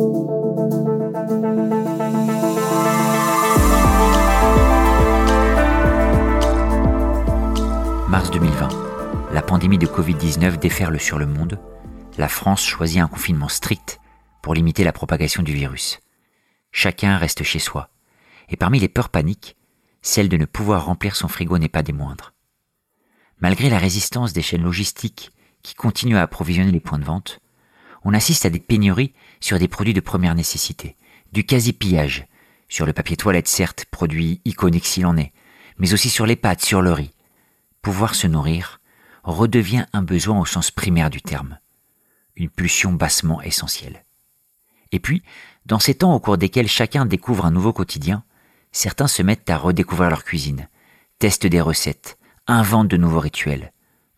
[0.00, 0.08] Mars
[8.30, 8.68] 2020.
[9.34, 11.60] La pandémie de Covid-19 déferle sur le monde.
[12.16, 14.00] La France choisit un confinement strict
[14.40, 16.00] pour limiter la propagation du virus.
[16.72, 17.90] Chacun reste chez soi.
[18.48, 19.58] Et parmi les peurs paniques,
[20.00, 22.32] celle de ne pouvoir remplir son frigo n'est pas des moindres.
[23.40, 25.30] Malgré la résistance des chaînes logistiques
[25.62, 27.42] qui continuent à approvisionner les points de vente,
[28.04, 30.96] on assiste à des pénuries sur des produits de première nécessité,
[31.32, 32.26] du quasi-pillage,
[32.68, 35.32] sur le papier toilette certes, produit iconique s'il en est,
[35.78, 37.12] mais aussi sur les pâtes, sur le riz.
[37.82, 38.80] Pouvoir se nourrir
[39.24, 41.58] redevient un besoin au sens primaire du terme,
[42.36, 44.04] une pulsion bassement essentielle.
[44.92, 45.22] Et puis,
[45.66, 48.24] dans ces temps au cours desquels chacun découvre un nouveau quotidien,
[48.72, 50.68] certains se mettent à redécouvrir leur cuisine,
[51.18, 53.72] testent des recettes, inventent de nouveaux rituels.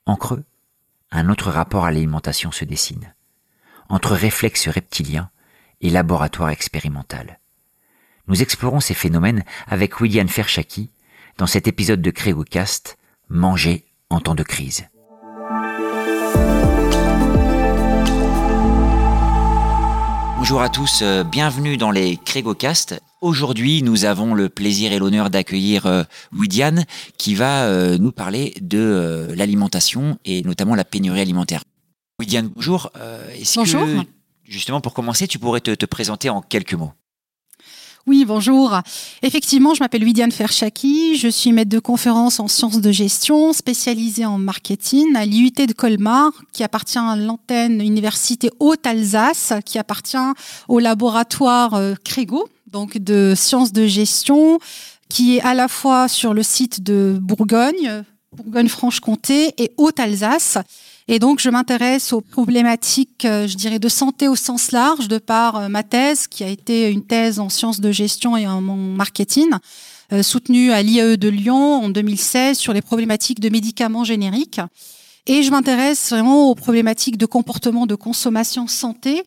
[0.06, 0.44] En creux,
[1.10, 3.14] un autre rapport à l'alimentation se dessine,
[3.88, 5.30] entre réflexes reptiliens
[5.80, 7.40] et laboratoire expérimental.
[8.28, 10.90] Nous explorons ces phénomènes avec William Ferchaki
[11.38, 14.86] dans cet épisode de CrégoCast, Manger en temps de crise.
[20.42, 23.00] Bonjour à tous, euh, bienvenue dans les CrégoCast.
[23.20, 26.02] Aujourd'hui, nous avons le plaisir et l'honneur d'accueillir euh,
[26.32, 26.84] Widiane
[27.16, 31.62] qui va euh, nous parler de l'alimentation et notamment la pénurie alimentaire.
[32.22, 32.92] Widiane, bonjour.
[33.56, 34.04] bonjour.
[34.44, 36.92] justement, pour commencer, tu pourrais te présenter en quelques mots?
[38.06, 38.80] Oui, bonjour.
[39.22, 44.24] Effectivement, je m'appelle Widiane Ferchaki, je suis maître de conférence en sciences de gestion, spécialisée
[44.24, 50.16] en marketing à l'IUT de Colmar, qui appartient à l'antenne Université Haute-Alsace, qui appartient
[50.68, 54.60] au laboratoire euh, Crégo, donc de sciences de gestion,
[55.08, 60.58] qui est à la fois sur le site de Bourgogne, Bourgogne-Franche-Comté et Haute-Alsace.
[61.08, 65.18] Et donc, je m'intéresse aux problématiques, euh, je dirais, de santé au sens large, de
[65.18, 68.60] par euh, ma thèse, qui a été une thèse en sciences de gestion et en
[68.60, 69.50] marketing,
[70.12, 74.60] euh, soutenue à l'IAE de Lyon en 2016 sur les problématiques de médicaments génériques.
[75.26, 79.22] Et je m'intéresse vraiment aux problématiques de comportement de consommation santé.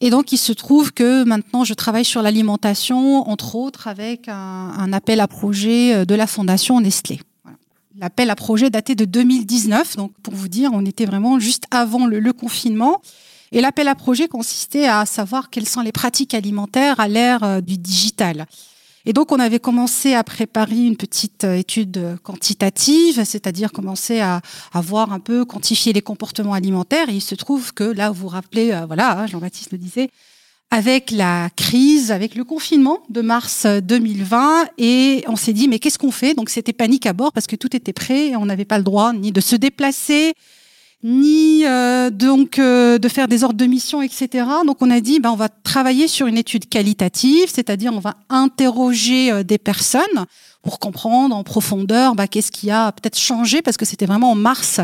[0.00, 4.34] Et donc, il se trouve que maintenant, je travaille sur l'alimentation, entre autres, avec un,
[4.34, 7.20] un appel à projet de la Fondation Nestlé.
[8.00, 12.06] L'appel à projet daté de 2019, donc pour vous dire, on était vraiment juste avant
[12.06, 13.02] le, confinement.
[13.50, 17.60] Et l'appel à projet consistait à savoir quelles sont les pratiques alimentaires à l'ère euh,
[17.60, 18.46] du digital.
[19.04, 24.42] Et donc, on avait commencé à préparer une petite euh, étude quantitative, c'est-à-dire commencer à,
[24.72, 27.08] à, voir un peu, quantifier les comportements alimentaires.
[27.08, 30.10] Et il se trouve que là, vous vous rappelez, euh, voilà, hein, Jean-Baptiste le disait,
[30.70, 35.98] avec la crise, avec le confinement de mars 2020, et on s'est dit mais qu'est-ce
[35.98, 36.34] qu'on fait?
[36.34, 38.84] Donc c'était panique à bord parce que tout était prêt, et on n'avait pas le
[38.84, 40.34] droit ni de se déplacer,
[41.02, 44.46] ni euh, donc euh, de faire des ordres de mission, etc.
[44.66, 48.16] Donc on a dit ben on va travailler sur une étude qualitative, c'est-à-dire on va
[48.28, 50.26] interroger euh, des personnes
[50.62, 54.34] pour comprendre en profondeur bah, qu'est-ce qui a peut-être changé, parce que c'était vraiment en
[54.34, 54.80] mars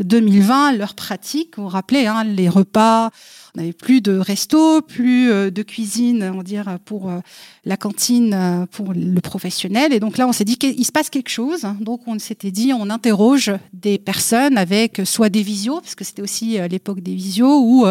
[0.00, 1.58] 2020, leur pratique.
[1.58, 3.10] Vous vous rappelez, hein, les repas,
[3.54, 7.20] on n'avait plus de resto, plus euh, de cuisine, on dire, pour euh,
[7.64, 9.92] la cantine, euh, pour le professionnel.
[9.92, 11.66] Et donc là, on s'est dit qu'il se passe quelque chose.
[11.80, 16.22] Donc on s'était dit, on interroge des personnes avec soit des visios, parce que c'était
[16.22, 17.86] aussi l'époque des visios, ou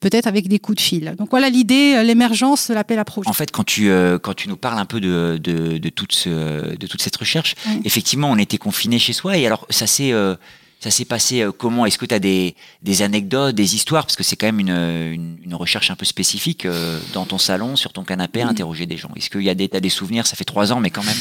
[0.00, 1.14] peut-être avec des coups de fil.
[1.18, 3.28] Donc voilà l'idée, l'émergence de l'appel à projet.
[3.28, 6.12] En fait, quand tu, euh, quand tu nous parles un peu de, de, de toute,
[6.12, 9.36] ce, de toute cette recherche, effectivement, on était confinés chez soi.
[9.38, 10.12] Et alors, ça s'est...
[10.12, 10.36] Euh,
[10.80, 11.86] ça s'est passé comment?
[11.86, 14.04] Est-ce que tu as des, des, anecdotes, des histoires?
[14.04, 16.66] Parce que c'est quand même une, une, recherche un peu spécifique
[17.12, 19.10] dans ton salon, sur ton canapé, à interroger des gens.
[19.16, 20.26] Est-ce qu'il y a des, as des souvenirs?
[20.26, 21.16] Ça fait trois ans, mais quand même.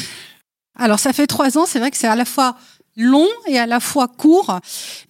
[0.77, 1.65] Alors, ça fait trois ans.
[1.65, 2.57] C'est vrai que c'est à la fois
[2.97, 4.59] long et à la fois court.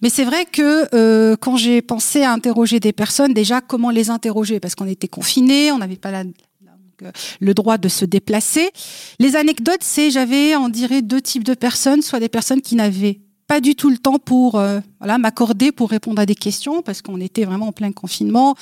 [0.02, 4.10] Mais c'est vrai que euh, quand j'ai pensé à interroger des personnes, déjà comment les
[4.10, 4.60] interroger?
[4.60, 6.24] Parce qu'on était confinés, on n'avait pas la,
[7.02, 8.70] euh, le droit de se déplacer.
[9.18, 13.20] Les anecdotes, c'est j'avais, on dirait, deux types de personnes, soit des personnes qui n'avaient
[13.46, 17.02] pas du tout le temps pour euh, voilà m'accorder pour répondre à des questions parce
[17.02, 18.54] qu'on était vraiment en plein confinement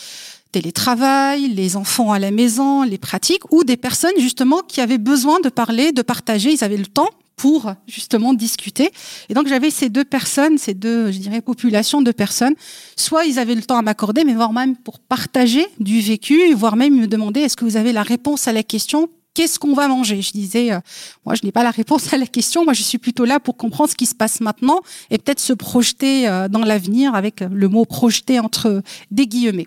[0.53, 5.41] télétravail, les enfants à la maison, les pratiques, ou des personnes justement qui avaient besoin
[5.41, 8.91] de parler, de partager, ils avaient le temps, pour justement discuter.
[9.29, 12.55] Et donc j'avais ces deux personnes, ces deux, je dirais, populations de personnes.
[12.97, 16.76] Soit ils avaient le temps à m'accorder, mais voire même pour partager du vécu, voire
[16.76, 19.89] même me demander est-ce que vous avez la réponse à la question Qu'est-ce qu'on va
[19.89, 20.23] manger?
[20.23, 20.79] Je disais, euh,
[21.27, 22.65] moi, je n'ai pas la réponse à la question.
[22.65, 25.53] Moi, je suis plutôt là pour comprendre ce qui se passe maintenant et peut-être se
[25.53, 29.67] projeter euh, dans l'avenir avec le mot projeter entre des guillemets.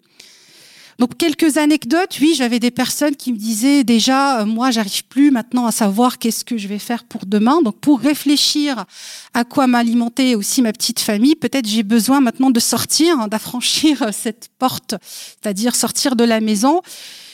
[1.00, 5.30] Donc quelques anecdotes, oui, j'avais des personnes qui me disaient déjà, euh, moi, j'arrive plus
[5.30, 7.62] maintenant à savoir qu'est-ce que je vais faire pour demain.
[7.62, 8.86] Donc pour réfléchir
[9.34, 14.10] à quoi m'alimenter aussi ma petite famille, peut-être j'ai besoin maintenant de sortir, hein, d'affranchir
[14.12, 16.82] cette porte, c'est-à-dire sortir de la maison.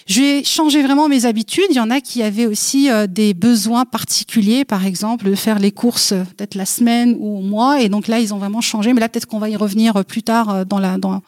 [0.05, 1.65] J'ai changé vraiment mes habitudes.
[1.69, 5.59] Il y en a qui avaient aussi euh, des besoins particuliers, par exemple, de faire
[5.59, 7.81] les courses euh, peut-être la semaine ou au mois.
[7.81, 8.93] Et donc là, ils ont vraiment changé.
[8.93, 11.21] Mais là, peut-être qu'on va y revenir euh, plus tard dans la dans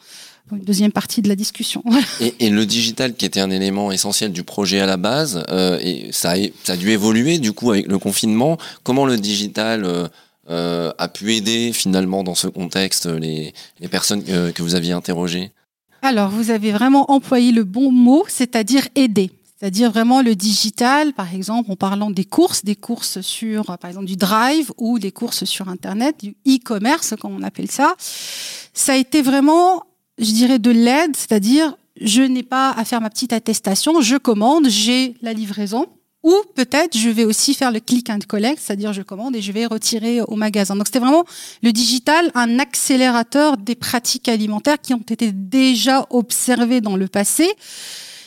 [0.56, 1.82] une deuxième partie de la discussion.
[2.40, 6.08] et, le digital, qui était un élément essentiel du projet à la base, euh, et
[6.12, 6.34] ça
[6.68, 8.58] a, dû évoluer du coup avec le confinement.
[8.82, 9.84] Comment le digital
[10.48, 13.52] euh, a pu aider finalement dans ce contexte les
[13.90, 15.52] personnes que vous aviez interrogées?
[16.02, 19.30] Alors, vous avez vraiment employé le bon mot, c'est-à-dire aider.
[19.58, 24.06] C'est-à-dire vraiment le digital, par exemple, en parlant des courses, des courses sur, par exemple,
[24.06, 27.94] du drive ou des courses sur Internet, du e-commerce, comme on appelle ça.
[27.98, 29.82] Ça a été vraiment,
[30.18, 34.68] je dirais, de l'aide, c'est-à-dire, je n'ai pas à faire ma petite attestation, je commande,
[34.68, 35.86] j'ai la livraison,
[36.26, 39.52] ou peut-être je vais aussi faire le click and collect, c'est-à-dire je commande et je
[39.52, 40.74] vais retirer au magasin.
[40.74, 41.24] Donc c'était vraiment
[41.62, 47.48] le digital, un accélérateur des pratiques alimentaires qui ont été déjà observées dans le passé.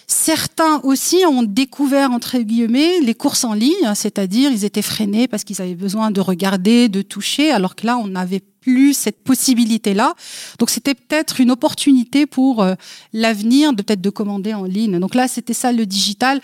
[0.07, 5.43] Certains aussi ont découvert, entre guillemets, les courses en ligne, c'est-à-dire ils étaient freinés parce
[5.43, 10.15] qu'ils avaient besoin de regarder, de toucher, alors que là, on n'avait plus cette possibilité-là.
[10.57, 12.75] Donc c'était peut-être une opportunité pour euh,
[13.11, 14.99] l'avenir de peut-être de commander en ligne.
[14.99, 16.39] Donc là, c'était ça le digital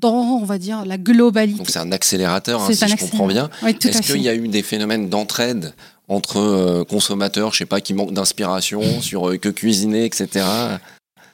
[0.00, 1.58] dans, on va dire, la globalité.
[1.58, 3.50] Donc c'est un accélérateur, hein, si je comprends bien.
[3.66, 5.74] Est-ce qu'il y a eu des phénomènes d'entraide
[6.08, 10.44] entre euh, consommateurs, je sais pas, qui manquent d'inspiration sur euh, que cuisiner, etc.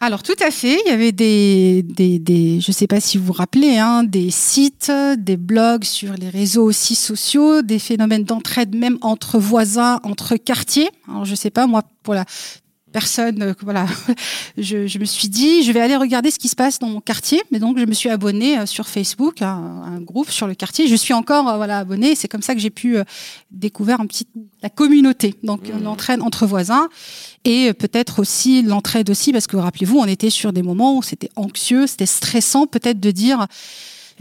[0.00, 3.18] Alors tout à fait, il y avait des, des, des je ne sais pas si
[3.18, 8.24] vous vous rappelez, hein, des sites, des blogs sur les réseaux aussi sociaux, des phénomènes
[8.24, 10.90] d'entraide même entre voisins, entre quartiers.
[11.08, 12.24] Alors je ne sais pas, moi, pour la
[12.92, 13.86] personne, euh, voilà,
[14.58, 17.00] je, je, me suis dit, je vais aller regarder ce qui se passe dans mon
[17.00, 17.42] quartier.
[17.50, 20.86] Mais donc, je me suis abonnée euh, sur Facebook, à un, groupe sur le quartier.
[20.86, 22.14] Je suis encore, euh, voilà, abonnée.
[22.14, 22.96] C'est comme ça que j'ai pu
[23.50, 24.26] découvrir un petit
[24.62, 25.82] la communauté, donc mmh.
[25.82, 26.88] l'entraide entre voisins
[27.44, 31.30] et peut-être aussi l'entraide aussi, parce que rappelez-vous, on était sur des moments où c'était
[31.34, 33.46] anxieux, c'était stressant, peut-être de dire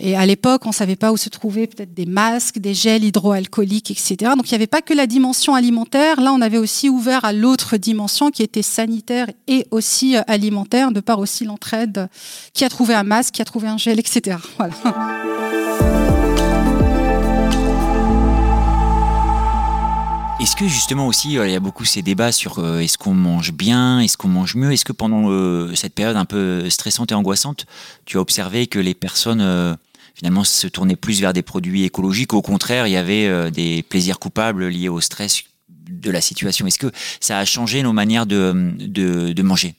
[0.03, 3.03] et à l'époque, on ne savait pas où se trouvaient peut-être des masques, des gels
[3.03, 4.31] hydroalcooliques, etc.
[4.35, 6.19] Donc il n'y avait pas que la dimension alimentaire.
[6.19, 10.91] Là, on avait aussi ouvert à l'autre dimension qui était sanitaire et aussi euh, alimentaire,
[10.91, 12.09] de par aussi l'entraide.
[12.55, 14.37] Qui a trouvé un masque, qui a trouvé un gel, etc.
[14.57, 14.73] Voilà.
[20.39, 23.13] Est-ce que justement aussi, euh, il y a beaucoup ces débats sur euh, est-ce qu'on
[23.13, 24.71] mange bien, est-ce qu'on mange mieux?
[24.71, 25.29] Est-ce que pendant
[25.75, 27.67] cette période un peu stressante et angoissante,
[28.05, 29.77] tu as observé que les personnes
[30.15, 32.33] finalement se tourner plus vers des produits écologiques.
[32.33, 36.67] Au contraire, il y avait euh, des plaisirs coupables liés au stress de la situation.
[36.67, 39.75] Est-ce que ça a changé nos manières de, de, manger?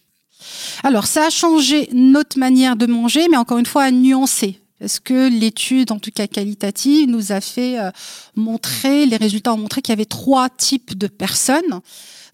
[0.83, 4.59] Alors, ça a changé notre manière de manger, mais encore une fois, à nuancer.
[4.79, 7.91] Parce que l'étude, en tout cas qualitative, nous a fait euh,
[8.35, 11.81] montrer, les résultats ont montré qu'il y avait trois types de personnes.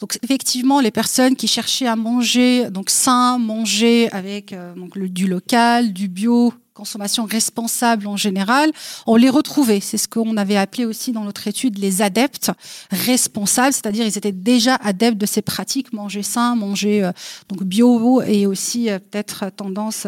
[0.00, 5.08] Donc effectivement, les personnes qui cherchaient à manger donc sain, manger avec euh, donc le,
[5.08, 8.70] du local, du bio, consommation responsable en général,
[9.08, 9.80] on les retrouvait.
[9.80, 12.52] C'est ce qu'on avait appelé aussi dans notre étude les adeptes
[12.92, 17.10] responsables, c'est-à-dire ils étaient déjà adeptes de ces pratiques, manger sain, manger euh,
[17.48, 20.06] donc bio et aussi euh, peut-être tendance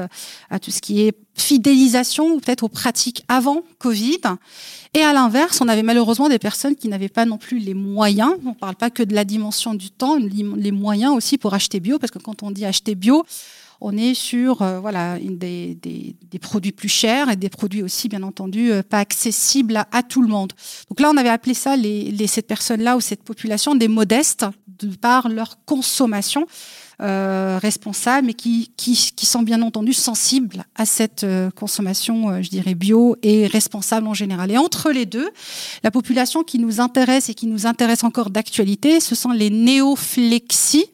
[0.49, 4.21] à tout ce qui est fidélisation ou peut-être aux pratiques avant Covid.
[4.95, 8.35] Et à l'inverse, on avait malheureusement des personnes qui n'avaient pas non plus les moyens.
[8.45, 11.81] On ne parle pas que de la dimension du temps, les moyens aussi pour acheter
[11.81, 13.25] bio, parce que quand on dit acheter bio,
[13.81, 18.23] on est sur euh, voilà des, des, produits plus chers et des produits aussi bien
[18.23, 20.53] entendu euh, pas accessibles à, tout le monde.
[20.89, 24.47] Donc là, on avait appelé ça les, les cette personne-là ou cette population des modestes
[24.67, 26.47] de par leur consommation.
[27.03, 31.25] Euh, responsables, mais qui, qui, qui, sont bien entendu sensibles à cette
[31.57, 34.51] consommation, je dirais, bio et responsable en général.
[34.51, 35.31] Et entre les deux,
[35.83, 40.85] la population qui nous intéresse et qui nous intéresse encore d'actualité, ce sont les néoflexis,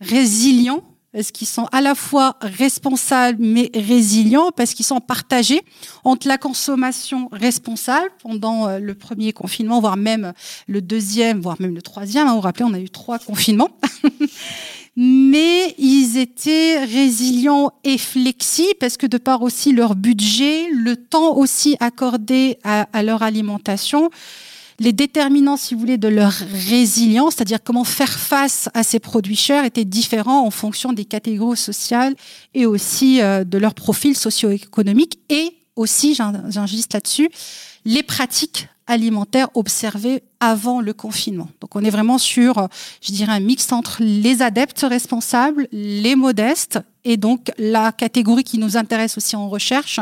[0.00, 5.62] résilients parce qu'ils sont à la fois responsables mais résilients, parce qu'ils sont partagés
[6.04, 10.32] entre la consommation responsable pendant euh, le premier confinement, voire même
[10.68, 12.26] le deuxième, voire même le troisième.
[12.26, 13.70] Hein, vous vous rappelez, on a eu trois confinements.
[14.96, 21.36] mais ils étaient résilients et flexibles parce que de par aussi leur budget, le temps
[21.36, 24.10] aussi accordé à, à leur alimentation,
[24.80, 29.36] les déterminants, si vous voulez, de leur résilience, c'est-à-dire comment faire face à ces produits
[29.36, 32.16] chers, étaient différents en fonction des catégories sociales
[32.54, 37.30] et aussi euh, de leur profil socio-économique et aussi, j'insiste là-dessus,
[37.84, 41.48] les pratiques alimentaires observées avant le confinement.
[41.60, 42.68] Donc on est vraiment sur,
[43.02, 48.58] je dirais, un mix entre les adeptes responsables, les modestes, et donc la catégorie qui
[48.58, 50.00] nous intéresse aussi en recherche,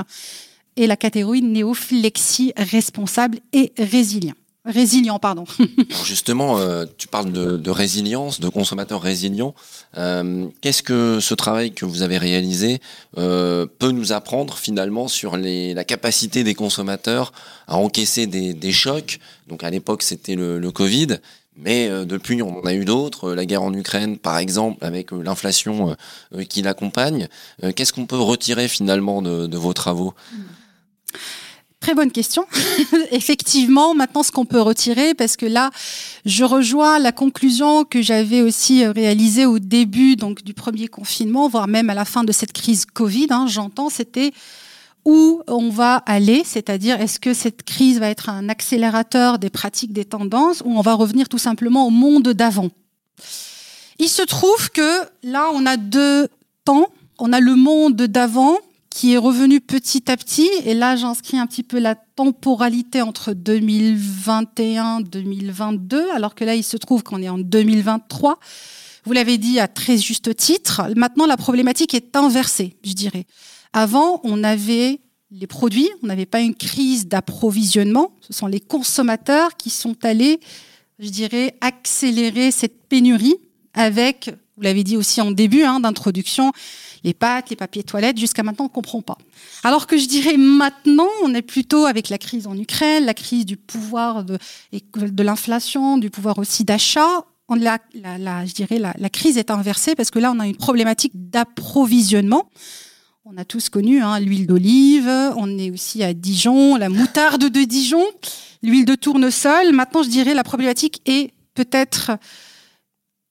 [0.76, 4.34] et la catégorie néophlexie responsable et résilient.
[4.68, 5.44] Résilient, pardon.
[5.90, 9.54] Alors justement, euh, tu parles de, résilience, de consommateurs résilients.
[9.96, 12.80] Euh, qu'est-ce que ce travail que vous avez réalisé
[13.16, 17.32] euh, peut nous apprendre finalement sur les, la capacité des consommateurs
[17.66, 19.20] à encaisser des, chocs?
[19.48, 21.16] Donc à l'époque, c'était le, le, Covid.
[21.56, 25.96] Mais depuis, on en a eu d'autres, la guerre en Ukraine par exemple, avec l'inflation
[26.48, 27.26] qui l'accompagne.
[27.74, 30.14] Qu'est-ce qu'on peut retirer finalement de, de vos travaux?
[31.80, 32.44] Très bonne question.
[33.12, 35.70] Effectivement, maintenant, ce qu'on peut retirer, parce que là,
[36.26, 41.48] je rejoins la conclusion que j'avais aussi euh, réalisée au début donc du premier confinement,
[41.48, 43.28] voire même à la fin de cette crise Covid.
[43.30, 44.32] Hein, J'entends, c'était
[45.04, 49.92] où on va aller, c'est-à-dire est-ce que cette crise va être un accélérateur des pratiques,
[49.92, 52.70] des tendances, ou on va revenir tout simplement au monde d'avant?
[54.00, 56.28] Il se trouve que là, on a deux
[56.64, 56.86] temps.
[57.18, 58.58] On a le monde d'avant
[58.98, 60.50] qui est revenu petit à petit.
[60.64, 66.64] Et là, j'inscris un petit peu la temporalité entre 2021 2022, alors que là, il
[66.64, 68.40] se trouve qu'on est en 2023.
[69.04, 70.82] Vous l'avez dit à très juste titre.
[70.96, 73.26] Maintenant, la problématique est inversée, je dirais.
[73.72, 74.98] Avant, on avait
[75.30, 78.16] les produits, on n'avait pas une crise d'approvisionnement.
[78.20, 80.40] Ce sont les consommateurs qui sont allés,
[80.98, 83.36] je dirais, accélérer cette pénurie
[83.74, 86.52] avec, vous l'avez dit aussi en début hein, d'introduction,
[87.04, 89.16] les pâtes, les papiers toilettes, jusqu'à maintenant, on ne comprend pas.
[89.62, 93.46] Alors que je dirais maintenant, on est plutôt avec la crise en Ukraine, la crise
[93.46, 94.36] du pouvoir de,
[94.72, 97.24] de l'inflation, du pouvoir aussi d'achat.
[97.56, 100.56] La, la, je dirais la, la crise est inversée parce que là, on a une
[100.56, 102.50] problématique d'approvisionnement.
[103.24, 107.64] On a tous connu hein, l'huile d'olive, on est aussi à Dijon, la moutarde de
[107.64, 108.04] Dijon,
[108.62, 109.72] l'huile de tournesol.
[109.72, 112.12] Maintenant, je dirais la problématique est peut-être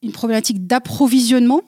[0.01, 1.61] une problématique d'approvisionnement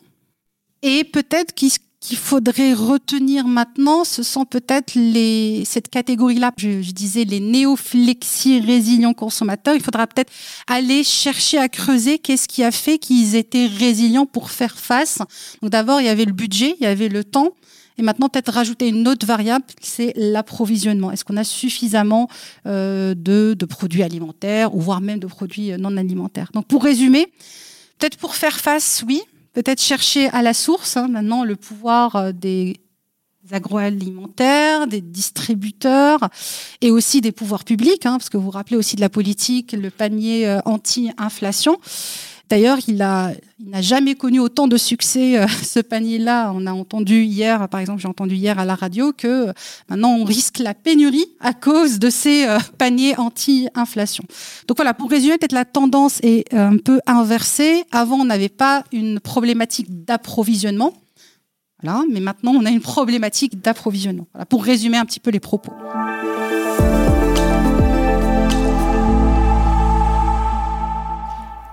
[0.81, 7.41] et peut-être qu'il faudrait retenir maintenant, ce sont peut-être les, cette catégorie-là, je, disais les
[7.41, 9.75] néoflexi résilients consommateurs.
[9.75, 10.31] Il faudra peut-être
[10.67, 15.19] aller chercher à creuser qu'est-ce qui a fait qu'ils étaient résilients pour faire face.
[15.61, 17.49] Donc d'abord, il y avait le budget, il y avait le temps.
[17.97, 21.11] Et maintenant, peut-être rajouter une autre variable, c'est l'approvisionnement.
[21.11, 22.29] Est-ce qu'on a suffisamment
[22.65, 26.49] euh, de, de produits alimentaires ou voire même de produits non alimentaires?
[26.53, 27.27] Donc pour résumer,
[27.99, 29.21] peut-être pour faire face, oui,
[29.53, 32.79] peut-être chercher à la source, hein, maintenant, le pouvoir euh, des
[33.51, 36.29] agroalimentaires, des distributeurs
[36.81, 39.89] et aussi des pouvoirs publics, hein, parce que vous rappelez aussi de la politique, le
[39.89, 41.79] panier euh, anti-inflation.
[42.49, 43.31] D'ailleurs, il n'a
[43.81, 46.51] jamais connu autant de succès, euh, ce panier-là.
[46.55, 49.53] On a entendu hier, par exemple, j'ai entendu hier à la radio que euh,
[49.87, 54.23] maintenant on risque la pénurie à cause de ces euh, paniers anti-inflation.
[54.67, 57.83] Donc voilà, pour résumer, peut-être la tendance est un peu inversée.
[57.91, 60.93] Avant, on n'avait pas une problématique d'approvisionnement.
[61.83, 64.27] Voilà, mais maintenant, on a une problématique d'approvisionnement.
[64.33, 65.71] Voilà, pour résumer un petit peu les propos.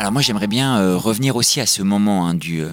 [0.06, 2.38] Alors moi j'aimerais bien euh, revenir aussi à ce moment hein.
[2.48, 2.72] Euh,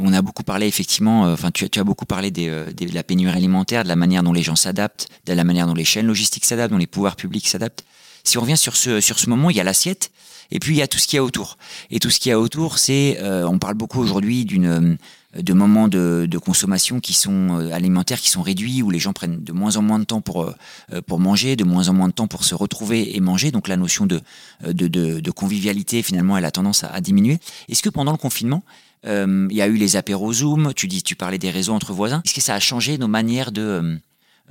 [0.00, 1.26] on a beaucoup parlé effectivement.
[1.26, 4.42] Euh, enfin tu, as beaucoup parlé de la pénurie alimentaire, de la manière dont les
[4.42, 7.84] gens s'adaptent, de la manière dont les chaînes logistiques s'adaptent, dont les pouvoirs publics s'adaptent.
[8.24, 10.10] Si on revient sur ce sur ce moment, il y a l'assiette
[10.50, 11.56] et puis il y a tout ce qu'il y a autour.
[11.92, 14.98] Et tout ce qu'il y a autour, c'est on parle beaucoup aujourd'hui d'une
[15.34, 19.12] de moments de, de, consommation qui sont euh, alimentaires qui sont réduits où les gens
[19.12, 22.08] prennent de moins en moins de temps pour euh, pour manger, de moins en moins
[22.08, 23.50] de temps pour se retrouver et manger.
[23.50, 24.20] Donc la notion de
[24.66, 27.38] de, de, de convivialité finalement elle a tendance à, diminuer.
[27.68, 28.62] Est-ce que pendant le confinement
[29.04, 31.92] euh, il y a eu les apéros Zoom, tu dis tu parlais des réseaux entre
[31.92, 32.22] voisins.
[32.24, 33.98] Est-ce que ça a changé nos manières de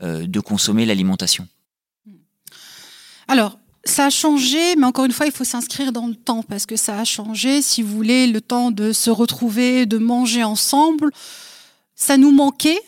[0.04, 1.48] euh, de consommer l'alimentation?
[3.28, 6.66] Alors ça a changé, mais encore une fois, il faut s'inscrire dans le temps parce
[6.66, 7.62] que ça a changé.
[7.62, 11.10] Si vous voulez, le temps de se retrouver, de manger ensemble,
[11.96, 12.80] ça nous manquait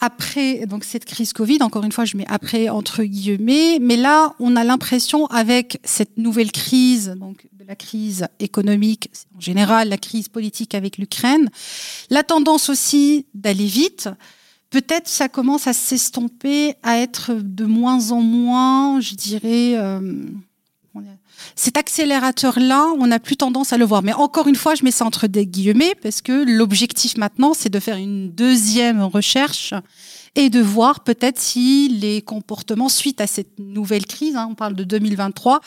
[0.00, 1.58] après donc cette crise Covid.
[1.62, 6.18] Encore une fois, je mets après entre guillemets, mais là, on a l'impression avec cette
[6.18, 11.50] nouvelle crise, donc la crise économique en général, la crise politique avec l'Ukraine,
[12.08, 14.08] la tendance aussi d'aller vite
[14.70, 20.24] peut-être ça commence à s'estomper, à être de moins en moins, je dirais, euh,
[21.56, 24.02] cet accélérateur-là, on n'a plus tendance à le voir.
[24.02, 27.68] Mais encore une fois, je mets ça entre des guillemets parce que l'objectif maintenant, c'est
[27.68, 29.74] de faire une deuxième recherche
[30.34, 34.74] et de voir peut-être si les comportements suite à cette nouvelle crise, hein, on parle
[34.74, 35.60] de 2023,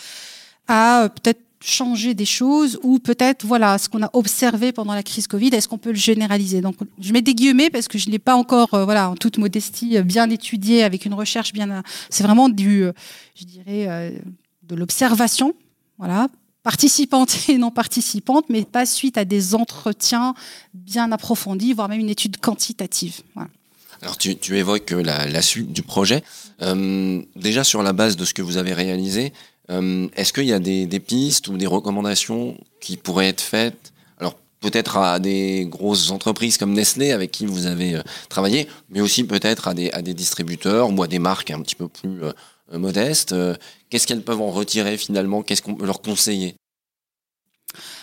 [0.68, 5.28] a peut-être changer des choses ou peut-être voilà ce qu'on a observé pendant la crise
[5.28, 6.60] Covid est-ce qu'on peut le généraliser?
[6.60, 9.38] Donc je mets des guillemets parce que je n'ai pas encore euh, voilà en toute
[9.38, 12.92] modestie euh, bien étudié avec une recherche bien c'est vraiment du euh,
[13.36, 14.14] je dirais
[14.64, 15.54] de l'observation
[15.98, 16.28] voilà
[16.64, 20.34] participante et non participante mais pas suite à des entretiens
[20.74, 23.22] bien approfondis voire même une étude quantitative.
[24.04, 26.24] Alors tu, tu évoques la, suite du projet.
[26.62, 29.32] Euh, déjà sur la base de ce que vous avez réalisé,
[30.16, 34.98] Est-ce qu'il y a des, pistes ou des recommandations qui pourraient être faites Alors peut-être
[34.98, 38.00] à des grosses entreprises comme Nestlé avec qui vous avez
[38.30, 41.76] travaillé, mais aussi peut-être à des, à des distributeurs ou à des marques un petit
[41.76, 42.22] peu plus
[42.72, 43.36] modestes.
[43.90, 45.44] Qu'est-ce qu'elles peuvent en retirer finalement?
[45.44, 46.56] Qu'est-ce qu'on peut leur conseiller?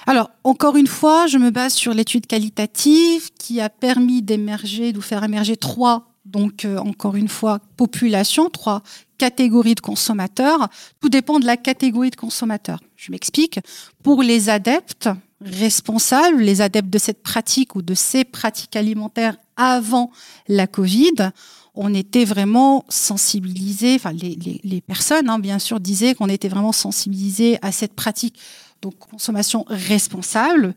[0.06, 5.00] Alors, encore une fois, je me base sur l'étude qualitative qui a permis d'émerger, de
[5.00, 8.82] faire émerger trois, donc euh, encore une fois, populations, trois
[9.18, 10.68] catégories de consommateurs.
[11.00, 12.80] Tout dépend de la catégorie de consommateurs.
[12.96, 13.60] Je m'explique.
[14.02, 15.10] Pour les adeptes
[15.40, 20.10] responsables, les adeptes de cette pratique ou de ces pratiques alimentaires avant
[20.48, 21.32] la Covid,
[21.74, 27.58] on était vraiment sensibilisés, enfin les, personnes hein, bien sûr disaient qu'on était vraiment sensibilisés
[27.62, 28.38] à cette pratique
[28.82, 30.74] donc consommation responsable,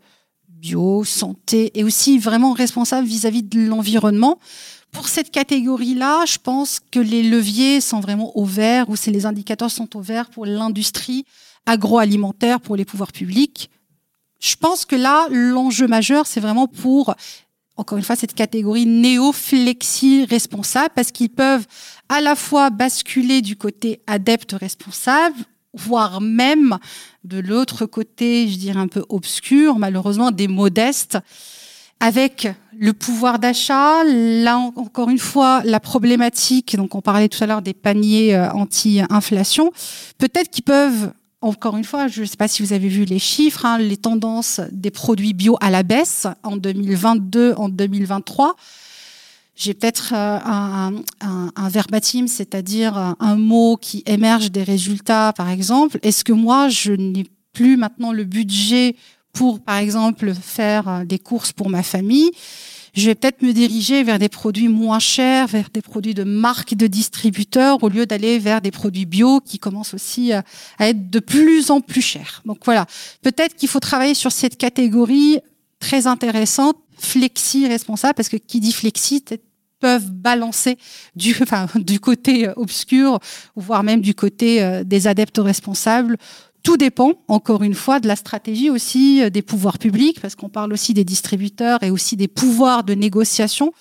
[0.64, 4.40] bio, santé, et aussi vraiment responsable vis-à-vis de l'environnement.
[4.94, 9.26] Pour cette catégorie-là, je pense que les leviers sont vraiment au vert, ou c'est les
[9.26, 11.26] indicateurs sont au vert pour l'industrie
[11.66, 13.70] agroalimentaire, pour les pouvoirs publics.
[14.40, 17.14] Je pense que là, l'enjeu majeur, c'est vraiment pour
[17.76, 21.66] encore une fois, cette catégorie néo-flexi responsable, parce qu'ils peuvent
[22.08, 25.36] à la fois basculer du côté adepte responsable
[25.74, 26.78] voire même
[27.24, 31.18] de l'autre côté, je dirais un peu obscur, malheureusement, des modestes,
[32.00, 37.48] avec le pouvoir d'achat, là encore une fois, la problématique, donc on parlait tout à
[37.48, 39.72] l'heure des paniers euh, anti-inflation,
[40.18, 43.20] peut-être qu'ils peuvent, encore une fois, je ne sais pas si vous avez vu les
[43.20, 48.56] chiffres, hein, les tendances des produits bio à la baisse en 2022, en 2023
[49.56, 50.40] j'ai peut-être euh,
[51.22, 56.00] un, verbatim, c'est-à-dire un mot qui émerge des résultats, par exemple.
[56.02, 58.96] Est-ce que moi, je n'ai plus maintenant le budget
[59.32, 62.32] pour, par exemple, faire euh, des courses pour ma famille?
[62.96, 66.76] Je vais peut-être me diriger vers des produits moins chers, vers des produits de marque
[66.76, 70.44] de distributeurs, au lieu d'aller vers des produits bio qui commencent aussi à,
[70.80, 72.44] être de plus en plus chers.
[72.46, 72.86] Donc voilà,
[73.24, 75.40] peut-être qu'il faut travailler sur cette catégorie
[75.84, 79.22] très intéressante flexi responsable, parce que qui dit flexi
[79.82, 80.78] peuvent balancer
[81.18, 83.20] du, enfin, du côté euh, obscur,
[83.58, 86.16] voire même du côté euh, des adeptes responsables.
[86.64, 90.48] Tout dépend, encore une fois, de la stratégie aussi euh, des pouvoirs publics, parce qu'on
[90.48, 93.74] parle aussi des distributeurs et aussi des pouvoirs de négociation.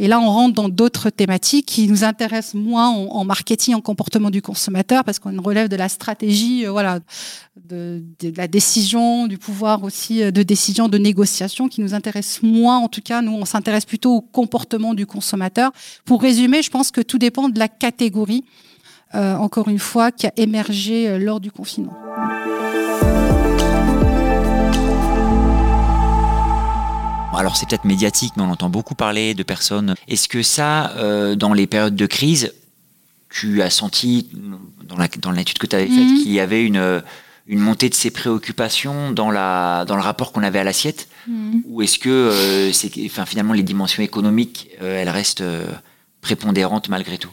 [0.00, 4.30] Et là, on rentre dans d'autres thématiques qui nous intéressent moins en, marketing, en comportement
[4.30, 7.00] du consommateur, parce qu'on relève de la stratégie, euh, voilà,
[7.68, 8.02] de,
[8.36, 12.78] la décision, du pouvoir aussi euh, de décision, de négociation, qui nous intéresse moins.
[12.78, 15.72] En tout cas, nous, on s'intéresse plutôt au comportement du consommateur.
[16.04, 18.44] Pour résumer, je pense que tout dépend de la catégorie,
[19.16, 21.94] euh, encore une fois, qui a émergé lors du confinement.
[27.38, 29.94] Alors c'est peut-être médiatique, mais on entend beaucoup parler de personnes.
[30.08, 32.52] Est-ce que ça, euh, dans les périodes de crise,
[33.30, 34.28] tu as senti,
[34.82, 36.22] dans l'étude que tu avais faite, mhm.
[36.22, 37.02] qu'il y avait une,
[37.46, 41.62] une montée de ces préoccupations dans, la, dans le rapport qu'on avait à l'assiette mhm.
[41.66, 45.44] Ou est-ce que euh, enfin, finalement les dimensions économiques, euh, elles restent
[46.20, 47.30] prépondérantes malgré tout?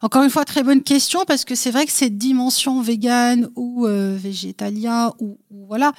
[0.00, 3.86] Encore une fois, très bonne question parce que c'est vrai que cette dimension végane ou
[3.86, 5.92] végétalien ou, ou voilà,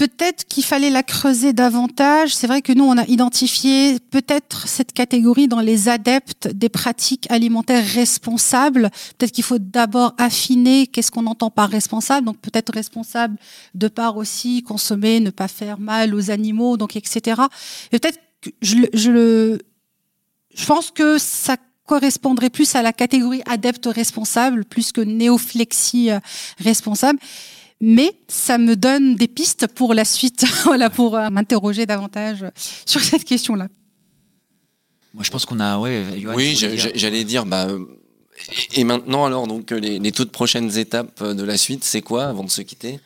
[0.00, 2.34] Peut-être qu'il fallait la creuser davantage.
[2.34, 7.30] C'est vrai que nous, on a identifié peut-être cette catégorie dans les adeptes des pratiques
[7.30, 8.88] alimentaires responsables.
[9.18, 12.24] Peut-être qu'il faut d'abord affiner qu'est-ce qu'on entend par responsable.
[12.24, 13.36] Donc peut-être responsable
[13.74, 17.42] de part aussi consommer, ne pas faire mal aux animaux, donc etc.
[17.90, 19.58] peut-être que je, je,
[20.54, 26.20] je pense que ça correspondrait plus à la catégorie adepte responsable plus que néoflexie euh,
[26.58, 27.18] responsable
[27.80, 32.44] mais ça me donne des pistes pour la suite, voilà, pour euh, m'interroger davantage
[32.86, 33.68] sur cette question-là.
[35.14, 36.04] Moi, je pense qu'on a, ouais.
[36.34, 37.66] oui, j'allais dire, bah,
[38.74, 42.44] et maintenant alors, donc les, les, toutes prochaines étapes de la suite, c'est quoi avant
[42.44, 43.00] de se quitter?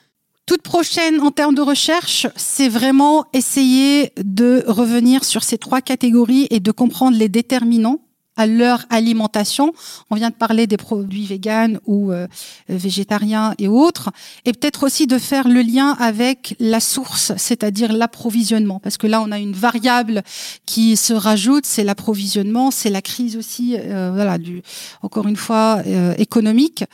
[0.47, 6.47] Toute prochaine en termes de recherche, c'est vraiment essayer de revenir sur ces trois catégories
[6.51, 8.01] et de comprendre les déterminants
[8.37, 9.73] à leur alimentation.
[10.11, 12.27] On vient de parler des produits véganes ou euh,
[12.69, 14.11] végétariens et autres.
[14.45, 18.81] Et peut-être aussi de faire le lien avec la source, c'est-à-dire l'approvisionnement.
[18.81, 20.23] Parce que là, on a une variable
[20.67, 24.63] qui se rajoute, c'est l'approvisionnement, c'est la crise aussi, euh, voilà, du,
[25.03, 26.85] encore une fois, euh, économique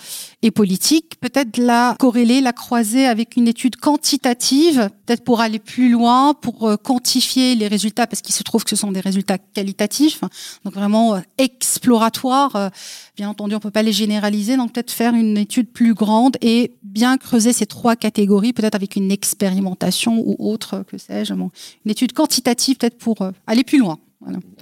[0.43, 1.19] et politique.
[1.21, 6.79] Peut-être la corréler, la croiser avec une étude quantitative, peut-être pour aller plus loin, pour
[6.83, 10.21] quantifier les résultats, parce qu'il se trouve que ce sont des résultats qualitatifs.
[10.65, 12.57] Donc vraiment exploratoires.
[12.57, 12.69] Euh,
[13.17, 16.75] bien entendu, on peut pas les généraliser, donc peut-être faire une étude plus grande et
[16.83, 21.51] bien creuser ces trois catégories, peut-être avec une expérimentation ou autre, que sais-je, une
[21.87, 23.99] étude quantitative peut-être pour euh, aller plus loin.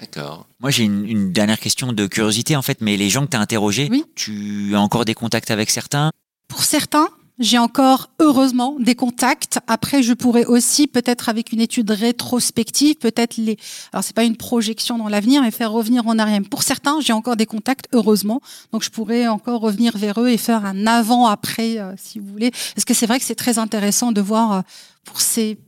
[0.00, 0.46] D'accord.
[0.60, 3.40] Moi, j'ai une, dernière question de curiosité, en fait, mais les gens que tu as
[3.40, 6.12] interrogés, tu as encore des contacts avec certains?
[6.46, 7.08] Pour certains,
[7.38, 9.60] j'ai encore, heureusement, des contacts.
[9.66, 13.56] Après, je pourrais aussi, peut-être avec une étude rétrospective, peut-être les,
[13.92, 16.40] alors c'est pas une projection dans l'avenir, mais faire revenir en arrière.
[16.50, 18.40] Pour certains, j'ai encore des contacts, heureusement.
[18.72, 22.50] Donc, je pourrais encore revenir vers eux et faire un avant-après, euh, si vous voulez.
[22.50, 24.60] Parce que c'est vrai que c'est très intéressant de voir euh,
[25.04, 25.58] pour ces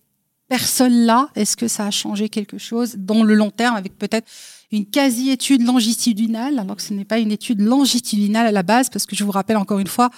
[0.49, 4.27] personnes-là, est-ce que ça a changé quelque chose dans le long terme avec peut-être
[4.73, 9.07] une quasi-étude longitudinale, alors que ce n'est pas une étude longitudinale à la base, parce
[9.07, 10.11] que je vous rappelle encore une fois,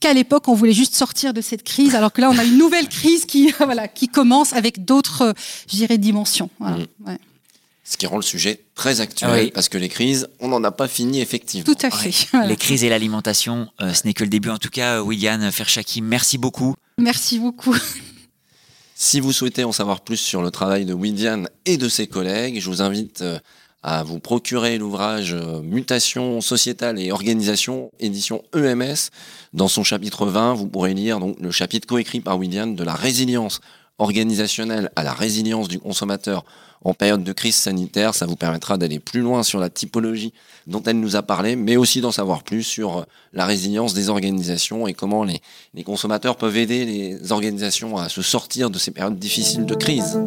[0.00, 2.58] qu'à l'époque, on voulait juste sortir de cette crise, alors que là, on a une
[2.58, 5.34] nouvelle crise qui, voilà, qui commence avec d'autres,
[5.70, 6.50] je dirais, dimensions.
[6.58, 6.78] Voilà.
[7.00, 7.16] Mmh.
[7.84, 10.88] Ce qui rend le sujet très actuel, parce que les crises, on n'en a pas
[10.88, 11.64] fini effectivement.
[11.64, 12.12] Tout à fait.
[12.46, 14.50] Les crises et l'alimentation, euh, ce n'est que le début.
[14.50, 16.74] En tout cas, William Ferchaki, merci beaucoup.
[16.98, 17.74] Merci beaucoup.
[18.94, 22.60] Si vous souhaitez en savoir plus sur le travail de William et de ses collègues,
[22.60, 23.38] je vous invite euh,
[23.82, 29.10] à vous procurer l'ouvrage euh, Mutation sociétale et organisation, édition EMS.
[29.52, 32.94] Dans son chapitre 20, vous pourrez lire donc le chapitre coécrit par William de la
[32.94, 33.60] résilience
[33.98, 36.44] organisationnelle à la résilience du consommateur
[36.84, 38.14] en période de crise sanitaire.
[38.14, 40.32] Ça vous permettra d'aller plus loin sur la typologie
[40.66, 44.86] dont elle nous a parlé, mais aussi d'en savoir plus sur la résilience des organisations
[44.86, 45.40] et comment les,
[45.74, 50.18] les consommateurs peuvent aider les organisations à se sortir de ces périodes difficiles de crise.